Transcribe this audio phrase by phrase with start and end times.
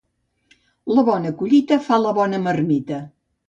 [0.93, 3.03] La bona collita fa la bona marmita.